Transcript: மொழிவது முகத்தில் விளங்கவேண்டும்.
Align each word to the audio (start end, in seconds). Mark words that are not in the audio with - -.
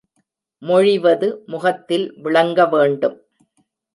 மொழிவது 0.61 1.27
முகத்தில் 1.45 2.07
விளங்கவேண்டும். 2.23 3.17